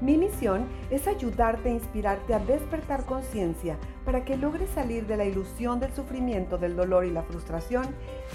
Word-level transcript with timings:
Mi 0.00 0.18
misión 0.18 0.66
es 0.90 1.06
ayudarte 1.06 1.68
a 1.68 1.72
inspirarte 1.72 2.34
a 2.34 2.38
despertar 2.38 3.04
conciencia 3.04 3.76
para 4.04 4.24
que 4.24 4.36
logres 4.36 4.68
salir 4.70 5.06
de 5.06 5.16
la 5.16 5.24
ilusión 5.24 5.80
del 5.80 5.92
sufrimiento, 5.94 6.58
del 6.58 6.76
dolor 6.76 7.04
y 7.04 7.10
la 7.10 7.22
frustración 7.22 7.86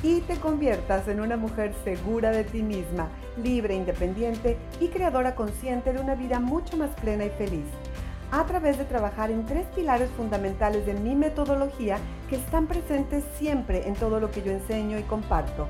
y 0.02 0.22
te 0.22 0.38
conviertas 0.38 1.08
en 1.08 1.20
una 1.20 1.38
mujer 1.38 1.74
segura 1.84 2.32
de 2.32 2.44
ti 2.44 2.64
misma, 2.64 3.10
libre, 3.38 3.76
independiente 3.76 4.58
y 4.80 4.88
creadora 4.88 5.36
consciente 5.36 5.94
de 5.94 6.00
una 6.00 6.16
vida 6.16 6.40
mucho 6.40 6.78
más 6.78 6.90
plena 7.02 7.26
y 7.26 7.30
feliz 7.30 7.68
a 8.32 8.46
través 8.46 8.78
de 8.78 8.86
trabajar 8.86 9.32
en 9.32 9.46
tres 9.46 9.66
pilares 9.76 10.10
fundamentales 10.16 10.86
de 10.86 10.94
mi 10.94 11.16
metodología 11.16 11.98
que 12.30 12.36
están 12.36 12.68
presentes 12.68 13.24
siempre 13.38 13.88
en 13.88 13.96
todo 13.96 14.20
lo 14.20 14.30
que 14.32 14.44
yo 14.44 14.52
enseño 14.52 15.00
y 15.00 15.04
comparto. 15.04 15.68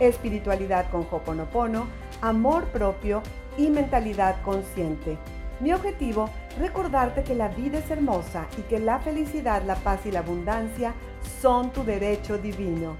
Espiritualidad 0.00 0.90
con 0.90 1.06
Hoponopono, 1.10 1.86
amor 2.20 2.64
propio 2.66 3.22
y 3.56 3.70
mentalidad 3.70 4.40
consciente. 4.42 5.18
Mi 5.60 5.72
objetivo, 5.72 6.30
recordarte 6.58 7.24
que 7.24 7.34
la 7.34 7.48
vida 7.48 7.78
es 7.78 7.90
hermosa 7.90 8.46
y 8.56 8.62
que 8.62 8.78
la 8.78 9.00
felicidad, 9.00 9.62
la 9.64 9.76
paz 9.76 10.06
y 10.06 10.12
la 10.12 10.20
abundancia 10.20 10.94
son 11.40 11.72
tu 11.72 11.84
derecho 11.84 12.38
divino. 12.38 12.96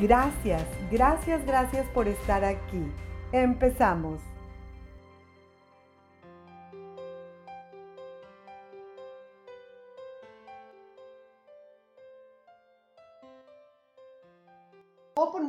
Gracias, 0.00 0.64
gracias, 0.90 1.44
gracias 1.46 1.86
por 1.88 2.08
estar 2.08 2.44
aquí. 2.44 2.92
Empezamos. 3.32 4.20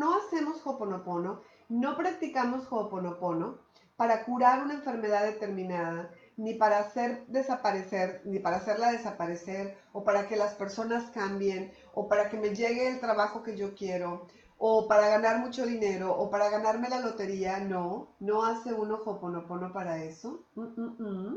No 0.05 0.13
hacemos 0.17 0.61
Hoponopono, 0.67 1.41
no 1.69 1.95
practicamos 1.97 2.67
Hoponopono 2.69 3.59
para 3.95 4.25
curar 4.25 4.63
una 4.63 4.73
enfermedad 4.73 5.23
determinada, 5.23 6.11
ni 6.38 6.53
para 6.53 6.80
hacer 6.80 7.25
desaparecer, 7.27 8.22
ni 8.25 8.39
para 8.39 8.57
hacerla 8.57 8.91
desaparecer, 8.91 9.77
o 9.94 10.03
para 10.03 10.27
que 10.27 10.35
las 10.35 10.53
personas 10.53 11.09
cambien, 11.11 11.72
o 11.94 12.07
para 12.07 12.30
que 12.30 12.38
me 12.38 12.53
llegue 12.53 12.89
el 12.89 12.99
trabajo 12.99 13.41
que 13.41 13.55
yo 13.55 13.73
quiero, 13.73 14.27
o 14.57 14.88
para 14.88 15.07
ganar 15.07 15.39
mucho 15.39 15.66
dinero, 15.66 16.13
o 16.17 16.30
para 16.30 16.49
ganarme 16.49 16.89
la 16.89 16.99
lotería. 16.99 17.59
No, 17.59 18.16
no 18.19 18.45
hace 18.45 18.73
uno 18.73 19.02
Hoponopono 19.05 19.72
para 19.72 20.03
eso. 20.03 20.45
Mm 20.55 21.35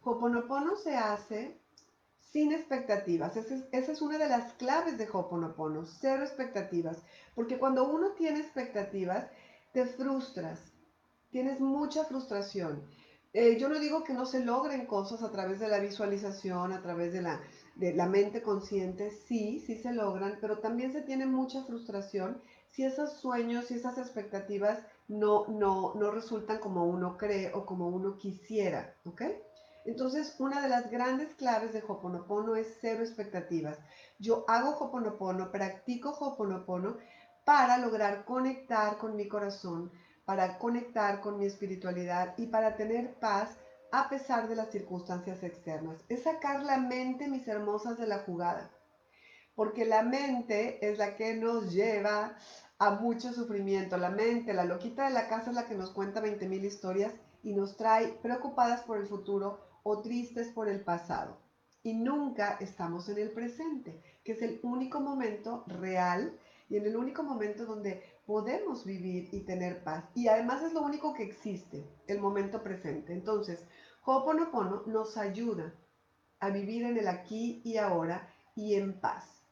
Hoponopono 0.00 0.76
se 0.76 0.96
hace 0.96 1.60
sin 2.32 2.52
expectativas. 2.52 3.36
esa 3.36 3.92
es 3.92 4.00
una 4.00 4.16
de 4.16 4.28
las 4.28 4.52
claves 4.54 4.96
de 4.96 5.08
Hoponopono, 5.10 5.84
cero 5.86 6.22
expectativas. 6.22 7.02
Porque 7.34 7.58
cuando 7.58 7.88
uno 7.88 8.12
tiene 8.12 8.40
expectativas, 8.40 9.26
te 9.72 9.86
frustras, 9.86 10.72
tienes 11.30 11.60
mucha 11.60 12.04
frustración. 12.04 12.82
Eh, 13.34 13.58
yo 13.58 13.68
no 13.68 13.78
digo 13.78 14.04
que 14.04 14.14
no 14.14 14.24
se 14.24 14.40
logren 14.40 14.86
cosas 14.86 15.22
a 15.22 15.30
través 15.30 15.60
de 15.60 15.68
la 15.68 15.80
visualización, 15.80 16.72
a 16.72 16.80
través 16.80 17.12
de 17.12 17.20
la, 17.20 17.40
de 17.76 17.92
la 17.92 18.06
mente 18.06 18.42
consciente, 18.42 19.10
sí, 19.10 19.60
sí 19.60 19.76
se 19.76 19.92
logran, 19.92 20.38
pero 20.40 20.58
también 20.58 20.92
se 20.92 21.02
tiene 21.02 21.26
mucha 21.26 21.62
frustración 21.64 22.40
si 22.70 22.84
esos 22.84 23.12
sueños 23.12 23.70
y 23.70 23.74
esas 23.74 23.98
expectativas 23.98 24.78
no, 25.08 25.46
no, 25.48 25.94
no 25.94 26.10
resultan 26.10 26.58
como 26.58 26.86
uno 26.86 27.16
cree 27.16 27.52
o 27.54 27.66
como 27.66 27.88
uno 27.88 28.16
quisiera, 28.16 28.94
¿ok? 29.04 29.22
Entonces, 29.84 30.36
una 30.38 30.60
de 30.60 30.68
las 30.68 30.90
grandes 30.90 31.34
claves 31.34 31.72
de 31.72 31.82
Hoponopono 31.86 32.56
es 32.56 32.76
cero 32.80 33.02
expectativas. 33.02 33.78
Yo 34.18 34.44
hago 34.46 34.76
Hoponopono, 34.78 35.50
practico 35.50 36.10
Hoponopono 36.10 36.98
para 37.48 37.78
lograr 37.78 38.26
conectar 38.26 38.98
con 38.98 39.16
mi 39.16 39.26
corazón, 39.26 39.90
para 40.26 40.58
conectar 40.58 41.22
con 41.22 41.38
mi 41.38 41.46
espiritualidad 41.46 42.34
y 42.36 42.44
para 42.48 42.76
tener 42.76 43.14
paz 43.20 43.56
a 43.90 44.10
pesar 44.10 44.50
de 44.50 44.54
las 44.54 44.70
circunstancias 44.70 45.42
externas. 45.42 46.04
Es 46.10 46.24
sacar 46.24 46.62
la 46.62 46.76
mente, 46.76 47.26
mis 47.26 47.48
hermosas, 47.48 47.96
de 47.96 48.06
la 48.06 48.18
jugada. 48.18 48.70
Porque 49.54 49.86
la 49.86 50.02
mente 50.02 50.86
es 50.86 50.98
la 50.98 51.16
que 51.16 51.36
nos 51.36 51.72
lleva 51.72 52.36
a 52.78 52.90
mucho 52.90 53.32
sufrimiento. 53.32 53.96
La 53.96 54.10
mente, 54.10 54.52
la 54.52 54.66
loquita 54.66 55.06
de 55.06 55.14
la 55.14 55.26
casa 55.26 55.48
es 55.48 55.56
la 55.56 55.66
que 55.66 55.74
nos 55.74 55.92
cuenta 55.92 56.20
20.000 56.20 56.62
historias 56.62 57.14
y 57.42 57.54
nos 57.54 57.78
trae 57.78 58.08
preocupadas 58.20 58.82
por 58.82 58.98
el 58.98 59.06
futuro 59.06 59.58
o 59.84 60.02
tristes 60.02 60.48
por 60.48 60.68
el 60.68 60.82
pasado. 60.82 61.38
Y 61.82 61.94
nunca 61.94 62.58
estamos 62.60 63.08
en 63.08 63.16
el 63.16 63.30
presente, 63.30 64.02
que 64.22 64.32
es 64.32 64.42
el 64.42 64.60
único 64.62 65.00
momento 65.00 65.64
real 65.66 66.38
y 66.68 66.76
en 66.76 66.86
el 66.86 66.96
único 66.96 67.22
momento 67.22 67.64
donde 67.64 68.02
podemos 68.26 68.84
vivir 68.84 69.28
y 69.32 69.40
tener 69.40 69.82
paz. 69.82 70.04
Y 70.14 70.28
además 70.28 70.62
es 70.62 70.72
lo 70.72 70.82
único 70.82 71.14
que 71.14 71.22
existe, 71.22 71.88
el 72.06 72.20
momento 72.20 72.62
presente. 72.62 73.12
Entonces, 73.12 73.64
Ho'oponopono 74.04 74.82
nos 74.86 75.16
ayuda 75.16 75.74
a 76.40 76.50
vivir 76.50 76.84
en 76.84 76.98
el 76.98 77.08
aquí 77.08 77.62
y 77.64 77.76
ahora 77.78 78.32
y 78.54 78.74
en 78.74 79.00
paz. 79.00 79.42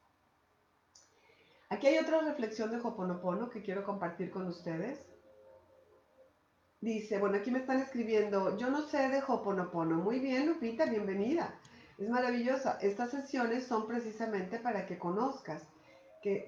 Aquí 1.68 1.86
hay 1.86 1.98
otra 1.98 2.20
reflexión 2.20 2.70
de 2.70 2.78
Ho'oponopono 2.78 3.50
que 3.50 3.62
quiero 3.62 3.84
compartir 3.84 4.30
con 4.30 4.46
ustedes. 4.46 5.00
Dice, 6.80 7.18
bueno, 7.18 7.38
aquí 7.38 7.50
me 7.50 7.58
están 7.58 7.80
escribiendo, 7.80 8.56
yo 8.58 8.70
no 8.70 8.82
sé 8.82 9.08
de 9.08 9.22
Ho'oponopono. 9.26 9.96
Muy 9.96 10.20
bien, 10.20 10.46
Lupita, 10.46 10.84
bienvenida. 10.84 11.58
Es 11.98 12.08
maravillosa. 12.08 12.78
Estas 12.82 13.10
sesiones 13.10 13.66
son 13.66 13.86
precisamente 13.86 14.58
para 14.58 14.86
que 14.86 14.98
conozcas 14.98 15.66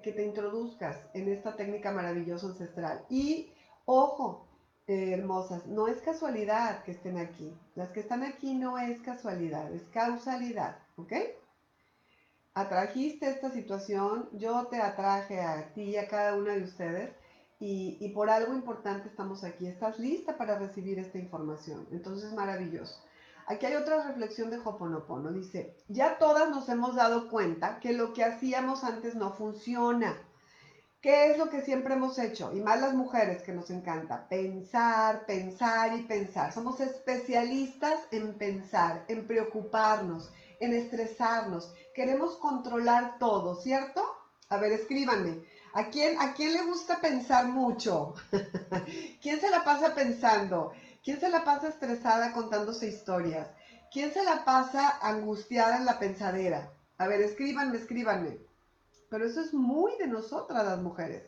que, 0.03 0.13
te 0.13 0.25
introduzcas 0.25 0.97
en 1.15 1.29
esta 1.29 1.55
técnica 1.55 1.93
maravillosa 1.93 2.49
ancestral. 2.49 3.05
Y 3.09 3.53
ojo, 3.85 4.49
eh, 4.89 5.13
hermosas, 5.13 5.67
no 5.67 5.87
es 5.87 6.03
casualidad 6.03 6.83
que 6.83 6.93
estén 6.93 7.17
aquí. 7.17 7.57
Las 7.77 7.91
que 7.91 8.01
están 8.01 8.25
aquí 8.25 8.55
no 8.55 8.79
es 8.79 9.01
casualidad, 9.03 9.73
es 9.73 9.85
causalidad, 9.91 10.79
¿ok? 10.97 11.13
Atrajiste 12.55 13.29
esta 13.29 13.51
situación, 13.51 14.29
yo 14.33 14.67
te 14.67 14.79
atraje 14.79 15.41
a 15.41 15.73
ti 15.75 15.83
y 15.83 15.97
a 15.97 16.09
cada 16.09 16.35
una 16.35 16.55
de 16.55 16.65
ustedes 16.65 17.15
y, 17.61 17.99
y 18.01 18.09
por 18.09 18.31
algo 18.31 18.55
importante 18.55 19.09
estamos 19.09 19.45
aquí. 19.45 19.69
Estás 19.69 20.01
lista 20.01 20.37
para 20.37 20.59
recibir 20.59 20.99
esta 20.99 21.19
información. 21.19 21.87
Entonces, 21.93 22.33
maravilloso. 22.33 23.01
Aquí 23.49 23.65
hay 23.65 23.77
otra 23.77 24.07
reflexión 24.07 24.51
de 24.51 24.59
Hoponopono. 24.59 25.33
Dice, 25.33 25.75
ya 25.89 26.19
todas 26.19 26.51
nos 26.51 26.69
hemos 26.69 26.95
dado 26.95 27.31
cuenta 27.31 27.81
que 27.81 27.95
lo 27.95 28.13
que 28.13 28.23
hacíamos 28.23 28.85
antes 28.85 29.15
no 29.15 29.33
funciona. 29.33 30.19
¿Qué 31.01 31.31
es 31.31 31.39
lo 31.39 31.49
que 31.49 31.63
siempre 31.63 31.95
hemos 31.95 32.19
hecho? 32.19 32.53
Y 32.55 32.61
más 32.61 32.79
las 32.79 32.93
mujeres 32.93 33.43
que 33.43 33.55
nos 33.55 33.71
encanta. 33.71 34.29
Pensar, 34.29 35.25
pensar 35.25 35.97
y 35.97 36.03
pensar. 36.03 36.53
Somos 36.53 36.81
especialistas 36.81 38.01
en 38.11 38.37
pensar, 38.37 39.07
en 39.09 39.27
preocuparnos, 39.27 40.31
en 40.61 40.75
estresarnos. 40.75 41.73
Queremos 41.95 42.37
controlar 42.37 43.17
todo, 43.19 43.55
¿cierto? 43.55 44.05
A 44.51 44.59
ver, 44.59 44.73
escríbanme. 44.73 45.43
¿A 45.73 45.89
quién, 45.89 46.21
¿A 46.21 46.35
quién 46.35 46.53
le 46.53 46.65
gusta 46.65 47.01
pensar 47.01 47.47
mucho? 47.47 48.15
¿Quién 49.23 49.41
se 49.41 49.49
la 49.49 49.65
pasa 49.65 49.95
pensando? 49.95 50.73
¿Quién 51.09 51.21
se 51.21 51.31
la 51.31 51.43
pasa 51.43 51.69
estresada 51.69 52.35
contándose 52.35 52.87
historias? 52.87 53.49
¿Quién 53.91 54.13
se 54.13 54.23
la 54.23 54.45
pasa 54.45 54.99
angustiada 55.01 55.79
en 55.79 55.87
la 55.87 55.99
pensadera? 55.99 56.71
A 56.99 57.07
ver, 57.07 57.23
escríbanme, 57.23 57.79
escríbanme. 57.79 58.37
Pero 59.09 59.25
eso 59.25 59.41
es 59.41 59.55
muy 59.55 59.97
de 59.97 60.07
nosotras 60.07 60.67
las 60.67 60.83
mujeres. 60.83 61.23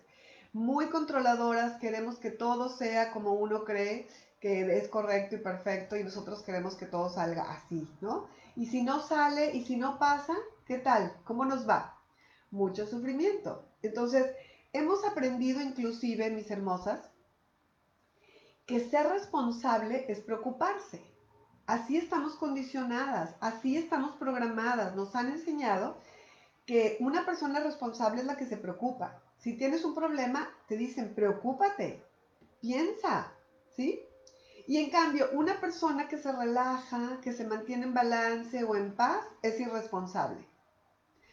Muy 0.53 0.91
controladoras, 0.91 1.81
queremos 1.81 2.19
que 2.19 2.31
todo 2.31 2.69
sea 2.69 3.11
como 3.11 3.33
uno 3.33 3.65
cree 3.65 4.07
que 4.39 4.77
es 4.77 4.87
correcto 4.89 5.37
y 5.37 5.39
perfecto 5.39 5.97
y 5.97 6.05
nosotros 6.05 6.43
queremos 6.43 6.75
que 6.75 6.85
todo 6.85 7.09
salga 7.09 7.51
así, 7.51 7.89
¿no? 8.03 8.29
Y 8.57 8.67
si 8.67 8.83
no 8.83 9.01
sale 9.01 9.57
y 9.57 9.65
si 9.65 9.77
no 9.77 9.99
pasa, 9.99 10.35
¿qué 10.67 10.77
tal? 10.77 11.17
¿Cómo 11.25 11.47
nos 11.47 11.67
va? 11.67 11.97
Mucho 12.51 12.87
sufrimiento. 12.87 13.65
Entonces, 13.81 14.27
hemos 14.75 15.07
aprendido 15.07 15.63
inclusive, 15.63 16.29
mis 16.29 16.51
hermosas, 16.51 17.10
que 18.71 18.89
ser 18.89 19.09
responsable 19.09 20.05
es 20.09 20.21
preocuparse. 20.21 21.03
Así 21.67 21.97
estamos 21.97 22.37
condicionadas, 22.37 23.35
así 23.41 23.77
estamos 23.77 24.15
programadas. 24.17 24.95
Nos 24.95 25.17
han 25.17 25.29
enseñado 25.31 25.99
que 26.67 26.97
una 27.01 27.27
persona 27.27 27.59
responsable 27.59 28.21
es 28.21 28.27
la 28.29 28.37
que 28.37 28.47
se 28.47 28.57
preocupa. 28.57 29.21
Si 29.39 29.57
tienes 29.57 29.85
un 29.85 29.97
problema, 29.97 30.49
te 30.69 30.77
dicen, 30.77 31.17
preocúpate, 31.17 32.05
piensa, 32.61 33.33
¿sí? 33.75 34.01
Y 34.69 34.77
en 34.77 34.91
cambio, 34.91 35.31
una 35.33 35.61
persona 35.61 36.07
que 36.07 36.19
se 36.19 36.31
relaja, 36.31 37.19
que 37.23 37.33
se 37.33 37.45
mantiene 37.45 37.87
en 37.87 37.95
balance 37.95 38.63
o 38.63 38.77
en 38.77 38.95
paz, 38.95 39.25
es 39.43 39.59
irresponsable. 39.59 40.47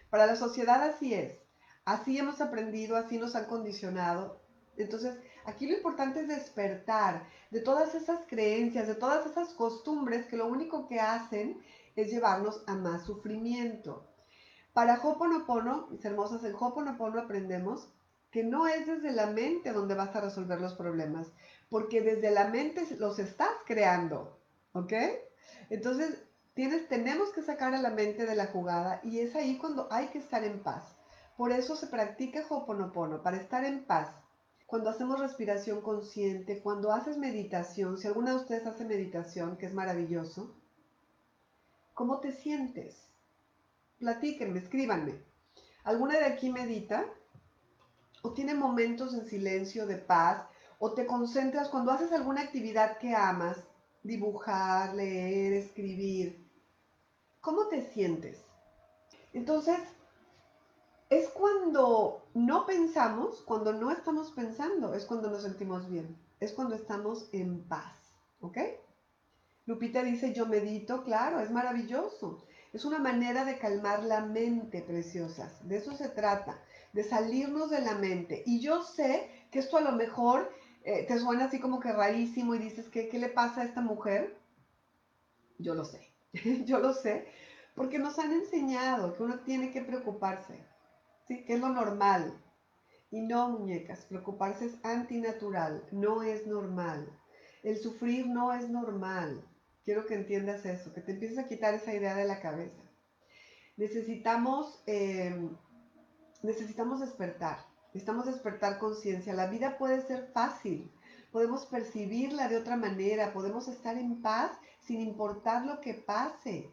Para 0.10 0.25
la 0.25 0.36
sociedad 0.36 0.81
así 0.81 1.13
es. 1.13 1.38
Así 1.86 2.18
hemos 2.18 2.42
aprendido, 2.42 2.98
así 2.98 3.19
nos 3.19 3.36
han 3.36 3.45
condicionado 3.45 4.42
Entonces, 4.75 5.19
aquí 5.47 5.65
lo 5.65 5.77
importante 5.77 6.19
es 6.19 6.27
despertar 6.27 7.25
de 7.49 7.61
todas 7.61 7.95
esas 7.95 8.19
creencias, 8.27 8.88
de 8.88 8.95
todas 8.95 9.25
esas 9.25 9.53
costumbres 9.53 10.25
que 10.27 10.38
lo 10.38 10.45
único 10.45 10.88
que 10.88 10.99
hacen 10.99 11.59
es 11.95 12.11
llevarnos 12.11 12.63
a 12.67 12.75
más 12.75 13.05
sufrimiento. 13.05 14.05
Para 14.73 15.01
Hoponopono, 15.01 15.88
mis 15.89 16.03
hermosas, 16.05 16.44
en 16.44 16.53
Hoponopono 16.53 17.21
aprendemos 17.21 17.89
que 18.29 18.44
no 18.44 18.67
es 18.67 18.85
desde 18.85 19.11
la 19.11 19.27
mente 19.27 19.71
donde 19.71 19.95
vas 19.95 20.15
a 20.15 20.21
resolver 20.21 20.59
los 20.59 20.73
problemas, 20.75 21.31
porque 21.69 22.01
desde 22.01 22.29
la 22.29 22.50
mente 22.50 22.85
los 23.00 23.17
estás 23.17 23.50
creando, 23.65 24.38
¿ok? 24.73 24.93
Entonces, 25.69 26.23
tienes, 26.53 26.88
tenemos 26.89 27.29
que 27.31 27.41
sacar 27.41 27.73
a 27.73 27.81
la 27.81 27.89
mente 27.89 28.25
de 28.25 28.35
la 28.35 28.47
jugada 28.47 29.00
y 29.01 29.19
es 29.19 29.33
ahí 29.35 29.57
cuando 29.57 29.88
hay 29.91 30.07
que 30.07 30.19
estar 30.19 30.43
en 30.43 30.61
paz. 30.61 30.83
Por 31.38 31.51
eso 31.51 31.75
se 31.75 31.88
practica 31.88 32.45
Hoponopono, 32.50 33.23
para 33.23 33.38
estar 33.38 33.63
en 33.63 33.85
paz. 33.85 34.09
Cuando 34.67 34.89
hacemos 34.89 35.21
respiración 35.21 35.79
consciente, 35.79 36.61
cuando 36.61 36.91
haces 36.91 37.17
meditación, 37.17 37.97
si 37.97 38.05
alguna 38.05 38.31
de 38.31 38.37
ustedes 38.41 38.67
hace 38.67 38.83
meditación, 38.83 39.55
que 39.55 39.65
es 39.65 39.73
maravilloso, 39.73 40.53
¿cómo 41.93 42.19
te 42.19 42.33
sientes? 42.33 43.07
Platíquenme, 43.97 44.59
escríbanme. 44.59 45.23
¿Alguna 45.85 46.19
de 46.19 46.25
aquí 46.25 46.49
medita? 46.49 47.05
¿O 48.23 48.33
tiene 48.33 48.55
momentos 48.55 49.13
en 49.13 49.25
silencio 49.25 49.87
de 49.87 49.95
paz? 49.95 50.45
¿O 50.79 50.93
te 50.93 51.07
concentras 51.07 51.69
cuando 51.69 51.93
haces 51.93 52.11
alguna 52.11 52.41
actividad 52.41 52.97
que 52.97 53.15
amas? 53.15 53.57
Dibujar, 54.03 54.93
leer, 54.95 55.53
escribir. 55.53 56.45
¿Cómo 57.39 57.67
te 57.67 57.83
sientes? 57.93 58.43
Entonces, 59.31 59.79
es 61.09 61.30
cuando 61.30 62.27
no 62.33 62.65
pensamos, 62.65 63.42
cuando 63.44 63.74
no 63.74 63.92
estamos 63.92 64.31
pensando, 64.31 64.94
es 64.94 65.06
cuando 65.06 65.30
nos 65.30 65.44
sentimos 65.44 65.89
bien, 65.89 66.18
es 66.39 66.54
cuando 66.54 66.75
estamos 66.75 67.30
en 67.31 67.63
paz, 67.68 67.95
¿ok? 68.42 68.57
Lupita 69.65 70.01
dice, 70.01 70.33
yo 70.33 70.45
medito, 70.45 71.04
claro, 71.04 71.42
es 71.42 71.51
maravilloso. 71.51 72.45
Es 72.71 72.86
una 72.86 73.00
manera 73.00 73.44
de 73.44 73.57
calmar 73.57 74.04
la 74.04 74.21
mente, 74.21 74.81
preciosas. 74.81 75.68
De 75.68 75.77
eso 75.77 75.94
se 75.94 76.07
trata, 76.07 76.62
de 76.94 77.04
salirnos 77.04 77.69
de 77.69 77.81
la 77.81 77.95
mente. 77.95 78.44
Y 78.45 78.62
yo 78.62 78.81
sé 78.81 79.30
que 79.51 79.60
esto 79.60 79.75
a 79.75 79.81
lo 79.81 79.92
mejor 79.92 80.50
eh, 80.83 81.06
te 81.06 81.19
suena 81.19 81.45
así 81.45 81.60
como 81.60 81.81
que 81.81 81.92
rarísimo 81.92 82.56
y 82.56 82.60
dices, 82.60 82.88
¿qué, 82.88 83.10
¿qué 83.10 83.19
le 83.19 83.27
pasa 83.27 83.62
a 83.62 83.65
esta 83.65 83.81
mujer? 83.81 84.38
Yo 85.60 85.74
lo 85.74 85.83
sé, 85.83 86.13
yo 86.65 86.80
lo 86.80 86.94
sé, 86.94 87.27
porque 87.75 88.00
nos 88.00 88.19
han 88.19 88.31
enseñado 88.31 89.15
que 89.15 89.24
uno 89.24 89.39
tiene 89.39 89.71
que 89.71 89.81
preocuparse, 89.81 90.63
¿sí? 91.27 91.44
Que 91.45 91.56
es 91.56 91.59
lo 91.59 91.69
normal. 91.69 92.41
Y 93.09 93.21
no, 93.21 93.50
muñecas, 93.50 94.06
preocuparse 94.06 94.65
es 94.65 94.77
antinatural, 94.83 95.88
no 95.91 96.24
es 96.24 96.45
normal. 96.45 97.09
El 97.63 97.77
sufrir 97.77 98.27
no 98.27 98.53
es 98.53 98.69
normal. 98.69 99.44
Quiero 99.83 100.06
que 100.06 100.15
entiendas 100.15 100.65
eso, 100.65 100.94
que 100.94 101.01
te 101.01 101.13
empieces 101.13 101.38
a 101.38 101.47
quitar 101.47 101.74
esa 101.74 101.94
idea 101.94 102.15
de 102.15 102.25
la 102.25 102.41
cabeza. 102.41 102.83
Necesitamos, 103.77 104.83
eh, 104.85 105.50
necesitamos 106.44 107.00
despertar, 107.00 107.59
necesitamos 107.94 108.25
despertar 108.25 108.79
conciencia. 108.79 109.33
La 109.33 109.47
vida 109.47 109.77
puede 109.77 110.01
ser 110.01 110.29
fácil, 110.33 110.91
podemos 111.31 111.65
percibirla 111.68 112.50
de 112.50 112.57
otra 112.57 112.75
manera, 112.75 113.31
podemos 113.31 113.68
estar 113.69 113.97
en 113.97 114.21
paz 114.21 114.51
sin 114.81 115.00
importar 115.00 115.65
lo 115.65 115.79
que 115.79 115.94
pase, 115.94 116.69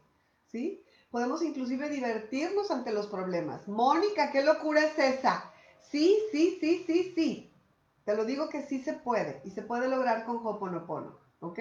¿sí? 0.47 0.83
Podemos 1.15 1.45
inclusive 1.45 1.91
divertirnos 1.91 2.73
ante 2.73 2.91
los 2.91 3.07
problemas. 3.07 3.69
Mónica, 3.69 4.33
¿qué 4.33 4.43
locura 4.43 4.81
es 4.85 4.99
esa? 4.99 5.49
Sí, 5.81 6.19
sí, 6.33 6.59
sí, 6.61 6.83
sí, 6.89 7.13
sí. 7.15 7.53
Te 8.05 8.17
lo 8.17 8.25
digo 8.25 8.49
que 8.49 8.63
sí 8.63 8.81
se 8.81 8.95
puede 8.95 9.41
y 9.45 9.53
se 9.53 9.63
puede 9.63 9.89
lograr 9.89 10.25
con 10.25 10.45
Hoponopono, 10.45 11.17
¿ok? 11.39 11.61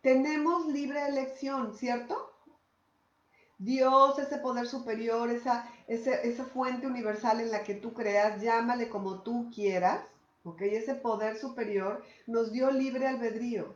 Tenemos 0.00 0.64
libre 0.68 1.06
elección, 1.06 1.74
¿cierto? 1.74 2.32
Dios, 3.58 4.18
ese 4.18 4.38
poder 4.38 4.66
superior, 4.66 5.28
esa, 5.28 5.70
esa 5.86 6.44
fuente 6.46 6.86
universal 6.86 7.42
en 7.42 7.50
la 7.50 7.64
que 7.64 7.74
tú 7.74 7.92
creas, 7.92 8.40
llámale 8.40 8.88
como 8.88 9.20
tú 9.20 9.50
quieras, 9.54 10.06
¿ok? 10.44 10.62
Ese 10.62 10.94
poder 10.94 11.36
superior 11.36 12.02
nos 12.26 12.50
dio 12.50 12.70
libre 12.70 13.08
albedrío, 13.08 13.74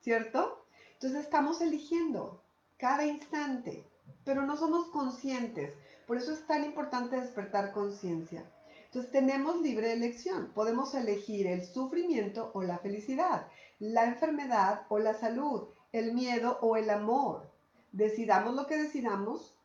¿cierto? 0.00 0.64
Entonces 0.94 1.20
estamos 1.20 1.60
eligiendo 1.60 2.45
cada 2.78 3.06
instante, 3.06 3.88
pero 4.24 4.42
no 4.42 4.56
somos 4.56 4.88
conscientes. 4.88 5.74
Por 6.06 6.16
eso 6.16 6.32
es 6.32 6.46
tan 6.46 6.64
importante 6.64 7.20
despertar 7.20 7.72
conciencia. 7.72 8.50
Entonces 8.86 9.10
tenemos 9.10 9.60
libre 9.60 9.92
elección. 9.92 10.52
Podemos 10.54 10.94
elegir 10.94 11.46
el 11.46 11.64
sufrimiento 11.64 12.50
o 12.54 12.62
la 12.62 12.78
felicidad, 12.78 13.48
la 13.78 14.04
enfermedad 14.04 14.86
o 14.88 14.98
la 14.98 15.14
salud, 15.14 15.68
el 15.92 16.14
miedo 16.14 16.58
o 16.60 16.76
el 16.76 16.90
amor. 16.90 17.50
Decidamos 17.92 18.54
lo 18.54 18.66
que 18.66 18.76
decidamos. 18.76 19.56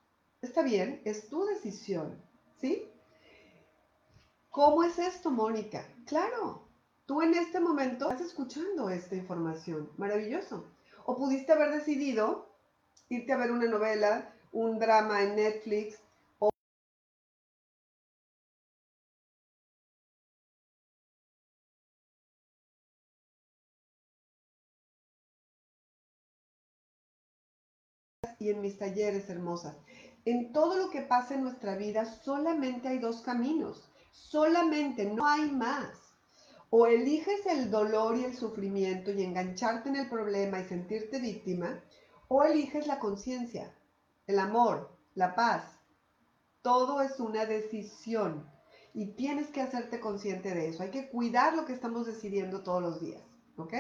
Está 0.41 0.63
bien, 0.63 1.01
es 1.05 1.29
tu 1.29 1.45
decisión. 1.45 2.21
¿Sí? 2.59 2.91
¿Cómo 4.49 4.83
es 4.83 4.99
esto, 4.99 5.31
Mónica? 5.31 5.87
Claro, 6.05 6.67
tú 7.05 7.21
en 7.21 7.33
este 7.33 7.59
momento 7.59 8.11
estás 8.11 8.27
escuchando 8.27 8.89
esta 8.89 9.15
información. 9.15 9.91
Maravilloso. 9.97 10.71
O 11.05 11.15
pudiste 11.15 11.53
haber 11.53 11.71
decidido 11.71 12.50
irte 13.11 13.33
a 13.33 13.37
ver 13.37 13.51
una 13.51 13.67
novela, 13.67 14.33
un 14.53 14.79
drama 14.79 15.21
en 15.21 15.35
Netflix, 15.35 15.99
y 28.39 28.49
en 28.49 28.61
mis 28.61 28.77
talleres 28.79 29.29
hermosas. 29.29 29.75
En 30.25 30.51
todo 30.53 30.77
lo 30.77 30.89
que 30.89 31.01
pasa 31.01 31.35
en 31.35 31.43
nuestra 31.43 31.75
vida 31.75 32.05
solamente 32.05 32.87
hay 32.87 32.99
dos 32.99 33.21
caminos, 33.21 33.91
solamente, 34.11 35.05
no 35.05 35.25
hay 35.25 35.51
más. 35.51 35.89
O 36.69 36.87
eliges 36.87 37.45
el 37.47 37.69
dolor 37.69 38.17
y 38.17 38.23
el 38.23 38.35
sufrimiento 38.35 39.11
y 39.11 39.23
engancharte 39.23 39.89
en 39.89 39.97
el 39.97 40.09
problema 40.09 40.61
y 40.61 40.65
sentirte 40.65 41.19
víctima, 41.19 41.83
o 42.33 42.43
eliges 42.43 42.87
la 42.87 42.97
conciencia, 42.97 43.75
el 44.25 44.39
amor, 44.39 44.97
la 45.15 45.35
paz. 45.35 45.65
Todo 46.61 47.01
es 47.01 47.19
una 47.19 47.45
decisión 47.45 48.49
y 48.93 49.07
tienes 49.15 49.47
que 49.47 49.59
hacerte 49.59 49.99
consciente 49.99 50.55
de 50.55 50.69
eso. 50.69 50.81
Hay 50.81 50.91
que 50.91 51.09
cuidar 51.09 51.57
lo 51.57 51.65
que 51.65 51.73
estamos 51.73 52.05
decidiendo 52.05 52.63
todos 52.63 52.81
los 52.81 53.01
días, 53.01 53.21
¿ok? 53.57 53.73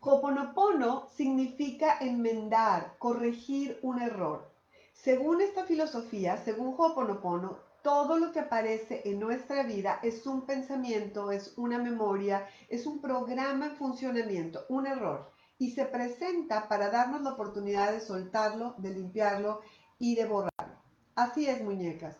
Hoponopono 0.00 1.06
significa 1.14 1.96
enmendar, 2.00 2.96
corregir 2.98 3.78
un 3.82 4.02
error. 4.02 4.50
Según 4.94 5.40
esta 5.40 5.64
filosofía, 5.64 6.38
según 6.38 6.74
Hoponopono, 6.76 7.60
todo 7.84 8.18
lo 8.18 8.32
que 8.32 8.40
aparece 8.40 9.02
en 9.04 9.20
nuestra 9.20 9.62
vida 9.62 10.00
es 10.02 10.26
un 10.26 10.44
pensamiento, 10.44 11.30
es 11.30 11.56
una 11.56 11.78
memoria, 11.78 12.48
es 12.68 12.84
un 12.84 13.00
programa 13.00 13.66
en 13.66 13.76
funcionamiento, 13.76 14.66
un 14.68 14.88
error. 14.88 15.35
Y 15.58 15.70
se 15.70 15.86
presenta 15.86 16.68
para 16.68 16.90
darnos 16.90 17.22
la 17.22 17.32
oportunidad 17.32 17.92
de 17.92 18.00
soltarlo, 18.00 18.74
de 18.78 18.90
limpiarlo 18.90 19.60
y 19.98 20.14
de 20.14 20.26
borrarlo. 20.26 20.76
Así 21.14 21.48
es, 21.48 21.62
muñecas. 21.62 22.16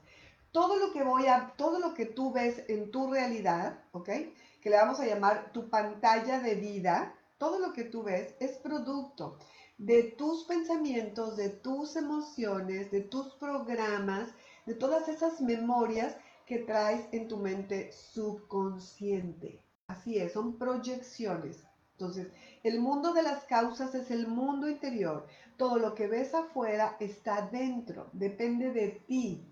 Todo 0.52 0.76
lo 0.76 0.92
que 0.92 1.02
voy 1.02 1.26
a, 1.26 1.52
todo 1.56 1.78
lo 1.78 1.92
que 1.92 2.06
tú 2.06 2.32
ves 2.32 2.64
en 2.68 2.90
tu 2.90 3.12
realidad, 3.12 3.84
¿ok? 3.92 4.08
Que 4.62 4.70
le 4.70 4.76
vamos 4.76 5.00
a 5.00 5.06
llamar 5.06 5.52
tu 5.52 5.68
pantalla 5.68 6.40
de 6.40 6.54
vida, 6.54 7.14
todo 7.36 7.58
lo 7.58 7.74
que 7.74 7.84
tú 7.84 8.02
ves 8.02 8.34
es 8.40 8.52
producto 8.56 9.38
de 9.78 10.02
tus 10.04 10.44
pensamientos, 10.44 11.36
de 11.36 11.50
tus 11.50 11.96
emociones, 11.96 12.90
de 12.90 13.02
tus 13.02 13.34
programas, 13.34 14.30
de 14.64 14.74
todas 14.74 15.08
esas 15.08 15.40
memorias 15.40 16.16
que 16.46 16.60
traes 16.60 17.06
en 17.12 17.28
tu 17.28 17.36
mente 17.36 17.92
subconsciente. 17.92 19.60
Así 19.88 20.18
es, 20.18 20.32
son 20.32 20.56
proyecciones. 20.56 21.65
Entonces, 21.98 22.28
el 22.62 22.78
mundo 22.80 23.14
de 23.14 23.22
las 23.22 23.44
causas 23.44 23.94
es 23.94 24.10
el 24.10 24.26
mundo 24.28 24.68
interior. 24.68 25.26
Todo 25.56 25.78
lo 25.78 25.94
que 25.94 26.08
ves 26.08 26.34
afuera 26.34 26.96
está 27.00 27.48
dentro, 27.50 28.10
depende 28.12 28.70
de 28.70 29.02
ti. 29.06 29.42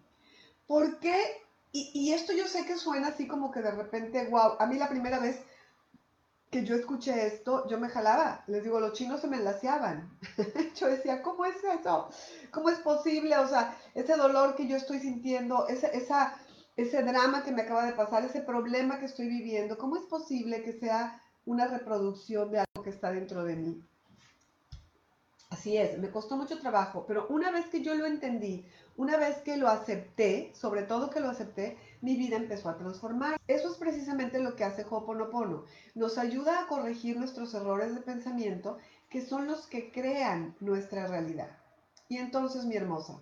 ¿Por 0.67 0.99
qué? 0.99 1.17
Y, 1.73 1.91
y 1.95 2.13
esto 2.13 2.35
yo 2.35 2.47
sé 2.47 2.67
que 2.67 2.77
suena 2.77 3.09
así 3.09 3.27
como 3.27 3.51
que 3.51 3.63
de 3.63 3.71
repente, 3.71 4.29
wow, 4.29 4.57
a 4.59 4.67
mí 4.67 4.77
la 4.77 4.91
primera 4.91 5.19
vez 5.19 5.43
que 6.55 6.65
yo 6.65 6.77
escuché 6.77 7.27
esto, 7.27 7.67
yo 7.67 7.81
me 7.81 7.89
jalaba. 7.89 8.45
Les 8.47 8.63
digo, 8.63 8.79
los 8.79 8.93
chinos 8.93 9.21
se 9.21 9.27
me 9.27 9.39
enlaceaban. 9.39 10.17
yo 10.77 10.87
decía, 10.87 11.21
¿cómo 11.21 11.47
es 11.47 11.57
eso? 11.65 12.11
¿Cómo 12.53 12.69
es 12.69 12.79
posible? 12.79 13.37
O 13.39 13.49
sea, 13.49 13.77
ese 13.95 14.17
dolor 14.17 14.55
que 14.55 14.69
yo 14.69 14.77
estoy 14.77 15.01
sintiendo, 15.01 15.67
esa, 15.67 16.37
ese 16.77 17.03
drama 17.03 17.43
que 17.43 17.51
me 17.51 17.63
acaba 17.63 17.87
de 17.87 17.95
pasar, 17.95 18.25
ese 18.25 18.41
problema 18.41 19.01
que 19.01 19.07
estoy 19.07 19.27
viviendo, 19.27 19.77
¿cómo 19.79 19.97
es 19.97 20.05
posible 20.05 20.63
que 20.63 20.75
sea 20.75 21.21
una 21.47 21.67
reproducción 21.67 22.51
de 22.51 22.59
algo 22.59 22.83
que 22.83 22.91
está 22.91 23.13
dentro 23.13 23.45
de 23.45 23.57
mí? 23.57 23.85
Así 25.51 25.77
es, 25.77 25.99
me 25.99 26.11
costó 26.11 26.37
mucho 26.37 26.59
trabajo, 26.59 27.05
pero 27.07 27.29
una 27.29 27.53
vez 27.53 27.67
que 27.67 27.81
yo 27.81 27.95
lo 27.95 28.07
entendí, 28.07 28.67
una 28.97 29.17
vez 29.17 29.39
que 29.39 29.57
lo 29.57 29.69
acepté, 29.69 30.53
sobre 30.55 30.83
todo 30.83 31.11
que 31.11 31.21
lo 31.21 31.29
acepté, 31.29 31.79
mi 32.01 32.17
vida 32.17 32.37
empezó 32.37 32.69
a 32.69 32.77
transformar. 32.77 33.41
Eso 33.47 33.71
es 33.71 33.79
precisamente 33.79 34.41
lo 34.41 34.57
que 34.57 34.65
hace 34.65 34.85
Ho'oponopono. 34.85 35.65
Nos 35.95 36.19
ayuda 36.19 36.61
a 36.61 36.67
corregir 36.67 37.17
nuestros 37.17 37.55
errores 37.55 37.95
de 37.95 38.01
pensamiento, 38.01 38.79
que 39.09 39.25
son 39.25 39.47
los 39.47 39.67
que 39.69 39.93
crean 39.93 40.57
nuestra 40.59 41.07
realidad. 41.07 41.57
Y 42.09 42.19
entonces, 42.19 42.65
mi 42.65 42.77
hermosa, 42.77 43.21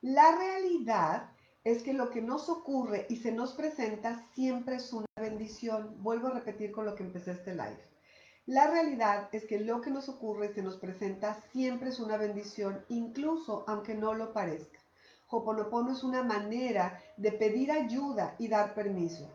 la 0.00 0.36
realidad 0.36 1.33
es 1.64 1.82
que 1.82 1.94
lo 1.94 2.10
que 2.10 2.20
nos 2.20 2.50
ocurre 2.50 3.06
y 3.08 3.16
se 3.16 3.32
nos 3.32 3.54
presenta 3.54 4.22
siempre 4.34 4.76
es 4.76 4.92
una 4.92 5.06
bendición. 5.16 5.96
Vuelvo 6.02 6.28
a 6.28 6.32
repetir 6.32 6.70
con 6.70 6.84
lo 6.84 6.94
que 6.94 7.02
empecé 7.02 7.32
este 7.32 7.52
live. 7.52 7.82
La 8.44 8.70
realidad 8.70 9.30
es 9.32 9.46
que 9.46 9.58
lo 9.58 9.80
que 9.80 9.90
nos 9.90 10.10
ocurre 10.10 10.50
y 10.50 10.54
se 10.54 10.62
nos 10.62 10.76
presenta 10.76 11.40
siempre 11.52 11.88
es 11.88 11.98
una 11.98 12.18
bendición, 12.18 12.84
incluso 12.90 13.64
aunque 13.66 13.94
no 13.94 14.12
lo 14.12 14.34
parezca. 14.34 14.78
Hoponopono 15.30 15.92
es 15.92 16.04
una 16.04 16.22
manera 16.22 17.02
de 17.16 17.32
pedir 17.32 17.72
ayuda 17.72 18.36
y 18.38 18.48
dar 18.48 18.74
permiso. 18.74 19.30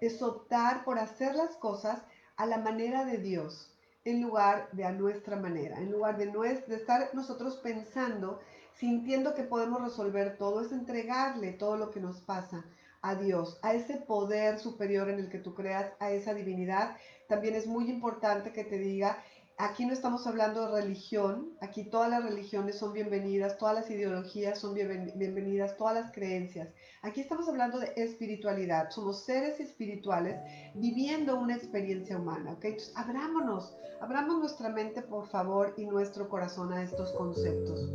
Es 0.00 0.22
optar 0.22 0.84
por 0.84 1.00
hacer 1.00 1.34
las 1.34 1.56
cosas 1.56 2.00
a 2.36 2.46
la 2.46 2.58
manera 2.58 3.04
de 3.04 3.18
Dios, 3.18 3.74
en 4.04 4.22
lugar 4.22 4.68
de 4.70 4.84
a 4.84 4.92
nuestra 4.92 5.36
manera, 5.36 5.78
en 5.78 5.90
lugar 5.90 6.16
de, 6.16 6.26
de 6.26 6.76
estar 6.76 7.10
nosotros 7.12 7.56
pensando 7.56 8.40
sintiendo 8.78 9.34
que 9.34 9.42
podemos 9.42 9.82
resolver 9.82 10.36
todo, 10.36 10.60
es 10.60 10.72
entregarle 10.72 11.52
todo 11.52 11.76
lo 11.76 11.90
que 11.90 12.00
nos 12.00 12.20
pasa 12.20 12.64
a 13.02 13.16
Dios, 13.16 13.58
a 13.62 13.74
ese 13.74 13.96
poder 13.96 14.58
superior 14.58 15.10
en 15.10 15.18
el 15.18 15.28
que 15.28 15.38
tú 15.38 15.54
creas, 15.54 15.92
a 15.98 16.10
esa 16.10 16.34
divinidad. 16.34 16.96
También 17.28 17.54
es 17.54 17.66
muy 17.66 17.90
importante 17.90 18.52
que 18.52 18.64
te 18.64 18.78
diga, 18.78 19.18
aquí 19.58 19.84
no 19.84 19.92
estamos 19.92 20.26
hablando 20.26 20.66
de 20.66 20.82
religión, 20.82 21.50
aquí 21.60 21.84
todas 21.84 22.10
las 22.10 22.24
religiones 22.24 22.78
son 22.78 22.92
bienvenidas, 22.92 23.58
todas 23.58 23.74
las 23.74 23.90
ideologías 23.90 24.58
son 24.58 24.74
bienvenidas, 24.74 25.76
todas 25.76 25.94
las 25.94 26.12
creencias. 26.12 26.68
Aquí 27.02 27.20
estamos 27.20 27.48
hablando 27.48 27.80
de 27.80 27.92
espiritualidad, 27.96 28.90
somos 28.90 29.24
seres 29.24 29.60
espirituales 29.60 30.36
viviendo 30.74 31.38
una 31.38 31.56
experiencia 31.56 32.16
humana, 32.16 32.52
¿ok? 32.52 32.64
Entonces, 32.64 32.92
abrámonos, 32.96 33.76
abramos 34.00 34.38
nuestra 34.38 34.68
mente, 34.68 35.02
por 35.02 35.26
favor, 35.28 35.74
y 35.76 35.86
nuestro 35.86 36.28
corazón 36.28 36.72
a 36.72 36.82
estos 36.82 37.12
conceptos. 37.12 37.90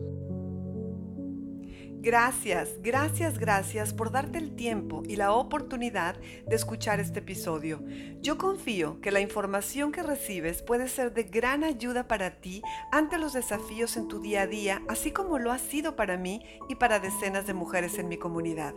Gracias, 2.00 2.70
gracias, 2.82 3.40
gracias 3.40 3.92
por 3.92 4.12
darte 4.12 4.38
el 4.38 4.56
tiempo 4.56 5.02
y 5.08 5.16
la 5.16 5.32
oportunidad 5.32 6.16
de 6.46 6.56
escuchar 6.56 7.00
este 7.00 7.20
episodio. 7.20 7.84
Yo 8.22 8.38
confío 8.38 9.02
que 9.02 9.10
la 9.10 9.20
información 9.20 9.92
que 9.92 10.04
recibes 10.04 10.62
puede 10.62 10.90
ser 10.90 11.14
de 11.14 11.24
gran 11.24 11.64
ayuda 11.64 12.08
para 12.08 12.40
ti 12.40 12.62
ante 12.92 13.18
los 13.18 13.34
desafíos 13.34 13.98
en 13.98 14.08
tu 14.08 14.22
día 14.22 14.44
a 14.44 14.48
día, 14.48 14.84
así 14.88 15.12
como 15.12 15.40
lo 15.40 15.52
ha 15.52 15.58
sido 15.58 15.96
para 15.96 16.18
mí 16.18 16.42
y 16.70 16.76
para 16.76 17.00
decenas 17.00 17.48
de 17.48 17.56
mujeres 17.56 17.98
en 17.98 18.10
mi 18.10 18.18
comunidad. 18.18 18.76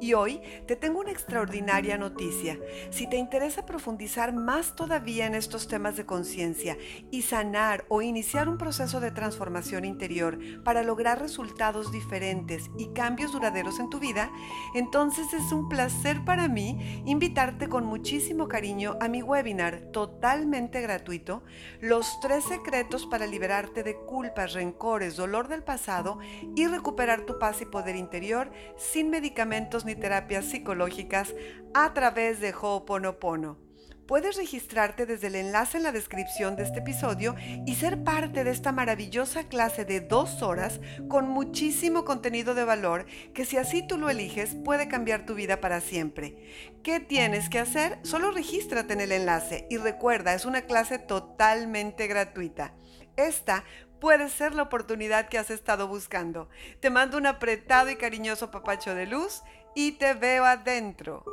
Y 0.00 0.14
hoy 0.14 0.40
te 0.66 0.74
tengo 0.74 1.00
una 1.00 1.12
extraordinaria 1.12 1.96
noticia. 1.98 2.58
Si 2.90 3.08
te 3.08 3.16
interesa 3.16 3.64
profundizar 3.64 4.34
más 4.34 4.74
todavía 4.74 5.26
en 5.26 5.36
estos 5.36 5.68
temas 5.68 5.96
de 5.96 6.04
conciencia 6.04 6.76
y 7.12 7.22
sanar 7.22 7.84
o 7.88 8.02
iniciar 8.02 8.48
un 8.48 8.58
proceso 8.58 8.98
de 8.98 9.12
transformación 9.12 9.84
interior 9.84 10.38
para 10.64 10.82
lograr 10.82 11.20
resultados 11.20 11.92
diferentes, 11.92 12.55
y 12.76 12.88
cambios 12.88 13.32
duraderos 13.32 13.78
en 13.80 13.90
tu 13.90 13.98
vida, 13.98 14.30
entonces 14.74 15.32
es 15.32 15.52
un 15.52 15.68
placer 15.68 16.24
para 16.24 16.48
mí 16.48 17.02
invitarte 17.06 17.68
con 17.68 17.84
muchísimo 17.86 18.48
cariño 18.48 18.96
a 19.00 19.08
mi 19.08 19.22
webinar 19.22 19.80
totalmente 19.92 20.80
gratuito, 20.80 21.42
Los 21.80 22.20
tres 22.20 22.44
secretos 22.44 23.06
para 23.06 23.26
liberarte 23.26 23.82
de 23.82 23.96
culpas, 23.96 24.52
rencores, 24.52 25.16
dolor 25.16 25.48
del 25.48 25.62
pasado 25.62 26.18
y 26.54 26.66
recuperar 26.66 27.22
tu 27.22 27.38
paz 27.38 27.60
y 27.60 27.66
poder 27.66 27.96
interior 27.96 28.50
sin 28.76 29.10
medicamentos 29.10 29.84
ni 29.84 29.94
terapias 29.94 30.46
psicológicas 30.46 31.34
a 31.74 31.92
través 31.92 32.40
de 32.40 32.54
Ho'oponopono. 32.54 33.65
Puedes 34.06 34.36
registrarte 34.36 35.04
desde 35.04 35.26
el 35.26 35.34
enlace 35.34 35.78
en 35.78 35.82
la 35.82 35.90
descripción 35.90 36.54
de 36.54 36.62
este 36.62 36.78
episodio 36.78 37.34
y 37.66 37.74
ser 37.74 38.04
parte 38.04 38.44
de 38.44 38.50
esta 38.50 38.70
maravillosa 38.70 39.48
clase 39.48 39.84
de 39.84 40.00
dos 40.00 40.42
horas 40.42 40.80
con 41.08 41.28
muchísimo 41.28 42.04
contenido 42.04 42.54
de 42.54 42.64
valor 42.64 43.06
que 43.34 43.44
si 43.44 43.56
así 43.56 43.84
tú 43.84 43.98
lo 43.98 44.08
eliges 44.08 44.54
puede 44.64 44.86
cambiar 44.86 45.26
tu 45.26 45.34
vida 45.34 45.60
para 45.60 45.80
siempre. 45.80 46.36
¿Qué 46.84 47.00
tienes 47.00 47.48
que 47.48 47.58
hacer? 47.58 47.98
Solo 48.02 48.30
regístrate 48.30 48.92
en 48.92 49.00
el 49.00 49.10
enlace 49.10 49.66
y 49.70 49.76
recuerda, 49.76 50.34
es 50.34 50.44
una 50.44 50.62
clase 50.62 51.00
totalmente 51.00 52.06
gratuita. 52.06 52.74
Esta 53.16 53.64
puede 54.00 54.28
ser 54.28 54.54
la 54.54 54.62
oportunidad 54.62 55.28
que 55.28 55.38
has 55.38 55.50
estado 55.50 55.88
buscando. 55.88 56.48
Te 56.78 56.90
mando 56.90 57.18
un 57.18 57.26
apretado 57.26 57.90
y 57.90 57.96
cariñoso 57.96 58.52
papacho 58.52 58.94
de 58.94 59.06
luz 59.06 59.42
y 59.74 59.92
te 59.92 60.14
veo 60.14 60.44
adentro. 60.44 61.24